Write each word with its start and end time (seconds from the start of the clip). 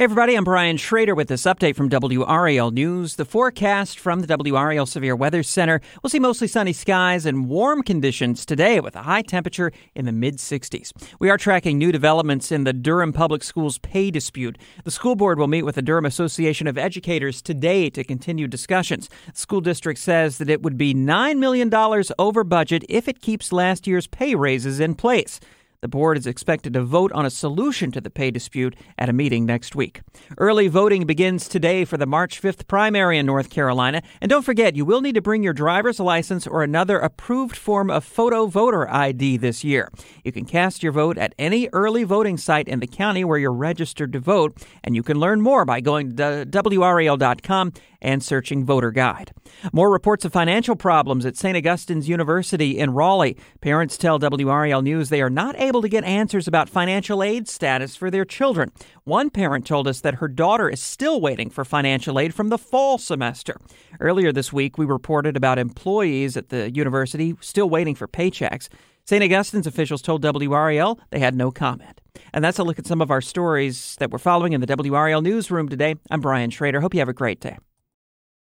Hey 0.00 0.04
everybody, 0.04 0.34
I'm 0.34 0.44
Brian 0.44 0.78
Schrader 0.78 1.14
with 1.14 1.28
this 1.28 1.42
update 1.42 1.76
from 1.76 1.90
WRAL 1.90 2.70
News. 2.72 3.16
The 3.16 3.26
forecast 3.26 3.98
from 3.98 4.20
the 4.20 4.26
WRAL 4.26 4.88
Severe 4.88 5.14
Weather 5.14 5.42
Center 5.42 5.82
will 6.02 6.08
see 6.08 6.18
mostly 6.18 6.48
sunny 6.48 6.72
skies 6.72 7.26
and 7.26 7.50
warm 7.50 7.82
conditions 7.82 8.46
today 8.46 8.80
with 8.80 8.96
a 8.96 9.02
high 9.02 9.20
temperature 9.20 9.70
in 9.94 10.06
the 10.06 10.12
mid 10.12 10.38
60s. 10.38 10.92
We 11.18 11.28
are 11.28 11.36
tracking 11.36 11.76
new 11.76 11.92
developments 11.92 12.50
in 12.50 12.64
the 12.64 12.72
Durham 12.72 13.12
Public 13.12 13.44
Schools 13.44 13.76
pay 13.76 14.10
dispute. 14.10 14.56
The 14.84 14.90
school 14.90 15.16
board 15.16 15.38
will 15.38 15.48
meet 15.48 15.64
with 15.64 15.74
the 15.74 15.82
Durham 15.82 16.06
Association 16.06 16.66
of 16.66 16.78
Educators 16.78 17.42
today 17.42 17.90
to 17.90 18.02
continue 18.02 18.48
discussions. 18.48 19.10
The 19.34 19.38
school 19.38 19.60
district 19.60 20.00
says 20.00 20.38
that 20.38 20.48
it 20.48 20.62
would 20.62 20.78
be 20.78 20.94
$9 20.94 21.36
million 21.36 21.70
over 22.18 22.42
budget 22.42 22.86
if 22.88 23.06
it 23.06 23.20
keeps 23.20 23.52
last 23.52 23.86
year's 23.86 24.06
pay 24.06 24.34
raises 24.34 24.80
in 24.80 24.94
place. 24.94 25.40
The 25.82 25.88
board 25.88 26.18
is 26.18 26.26
expected 26.26 26.74
to 26.74 26.82
vote 26.82 27.10
on 27.12 27.24
a 27.24 27.30
solution 27.30 27.90
to 27.92 28.02
the 28.02 28.10
pay 28.10 28.30
dispute 28.30 28.76
at 28.98 29.08
a 29.08 29.14
meeting 29.14 29.46
next 29.46 29.74
week. 29.74 30.02
Early 30.36 30.68
voting 30.68 31.06
begins 31.06 31.48
today 31.48 31.86
for 31.86 31.96
the 31.96 32.04
March 32.04 32.42
5th 32.42 32.66
primary 32.66 33.16
in 33.16 33.24
North 33.24 33.48
Carolina. 33.48 34.02
And 34.20 34.28
don't 34.28 34.44
forget, 34.44 34.76
you 34.76 34.84
will 34.84 35.00
need 35.00 35.14
to 35.14 35.22
bring 35.22 35.42
your 35.42 35.54
driver's 35.54 35.98
license 35.98 36.46
or 36.46 36.62
another 36.62 36.98
approved 36.98 37.56
form 37.56 37.90
of 37.90 38.04
photo 38.04 38.44
voter 38.44 38.90
ID 38.90 39.38
this 39.38 39.64
year. 39.64 39.90
You 40.22 40.32
can 40.32 40.44
cast 40.44 40.82
your 40.82 40.92
vote 40.92 41.16
at 41.16 41.34
any 41.38 41.70
early 41.72 42.04
voting 42.04 42.36
site 42.36 42.68
in 42.68 42.80
the 42.80 42.86
county 42.86 43.24
where 43.24 43.38
you're 43.38 43.50
registered 43.50 44.12
to 44.12 44.20
vote, 44.20 44.62
and 44.84 44.94
you 44.94 45.02
can 45.02 45.18
learn 45.18 45.40
more 45.40 45.64
by 45.64 45.80
going 45.80 46.14
to 46.16 46.44
WRAL.com 46.44 47.72
and 48.02 48.22
searching 48.22 48.64
voter 48.64 48.90
guide. 48.90 49.32
More 49.72 49.90
reports 49.90 50.24
of 50.24 50.32
financial 50.32 50.76
problems 50.76 51.26
at 51.26 51.36
St. 51.36 51.56
Augustine's 51.56 52.08
University 52.08 52.78
in 52.78 52.92
Raleigh. 52.92 53.36
Parents 53.60 53.98
tell 53.98 54.18
WRAL 54.18 54.82
News 54.82 55.08
they 55.08 55.22
are 55.22 55.30
not 55.30 55.58
able 55.58 55.69
to 55.80 55.88
get 55.88 56.02
answers 56.02 56.48
about 56.48 56.68
financial 56.68 57.22
aid 57.22 57.48
status 57.48 57.94
for 57.94 58.10
their 58.10 58.24
children. 58.24 58.72
One 59.04 59.30
parent 59.30 59.64
told 59.64 59.86
us 59.86 60.00
that 60.00 60.16
her 60.16 60.26
daughter 60.26 60.68
is 60.68 60.82
still 60.82 61.20
waiting 61.20 61.48
for 61.48 61.64
financial 61.64 62.18
aid 62.18 62.34
from 62.34 62.48
the 62.48 62.58
fall 62.58 62.98
semester. 62.98 63.56
Earlier 64.00 64.32
this 64.32 64.52
week, 64.52 64.76
we 64.76 64.84
reported 64.84 65.36
about 65.36 65.58
employees 65.58 66.36
at 66.36 66.48
the 66.48 66.72
university 66.72 67.36
still 67.40 67.70
waiting 67.70 67.94
for 67.94 68.08
paychecks. 68.08 68.68
St. 69.04 69.22
Augustine's 69.22 69.68
officials 69.68 70.02
told 70.02 70.22
WRAL 70.22 70.98
they 71.10 71.20
had 71.20 71.36
no 71.36 71.52
comment. 71.52 72.00
And 72.34 72.44
that's 72.44 72.58
a 72.58 72.64
look 72.64 72.80
at 72.80 72.86
some 72.86 73.00
of 73.00 73.12
our 73.12 73.20
stories 73.20 73.96
that 74.00 74.10
we're 74.10 74.18
following 74.18 74.52
in 74.52 74.60
the 74.60 74.66
WRAL 74.66 75.22
newsroom 75.22 75.68
today. 75.68 75.94
I'm 76.10 76.20
Brian 76.20 76.50
Schrader. 76.50 76.80
Hope 76.80 76.94
you 76.94 77.00
have 77.00 77.08
a 77.08 77.12
great 77.12 77.40
day. 77.40 77.58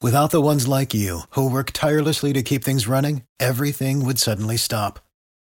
Without 0.00 0.32
the 0.32 0.40
ones 0.40 0.66
like 0.66 0.94
you, 0.94 1.20
who 1.30 1.48
work 1.48 1.70
tirelessly 1.70 2.32
to 2.32 2.42
keep 2.42 2.64
things 2.64 2.88
running, 2.88 3.22
everything 3.38 4.04
would 4.04 4.18
suddenly 4.18 4.56
stop. 4.56 4.98